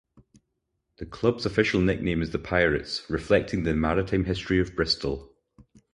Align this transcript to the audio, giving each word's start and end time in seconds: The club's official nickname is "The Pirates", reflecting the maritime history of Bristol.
The 0.97 1.05
club's 1.05 1.45
official 1.45 1.79
nickname 1.79 2.23
is 2.23 2.31
"The 2.31 2.39
Pirates", 2.39 3.03
reflecting 3.07 3.61
the 3.65 3.75
maritime 3.75 4.25
history 4.25 4.59
of 4.59 4.75
Bristol. 4.75 5.31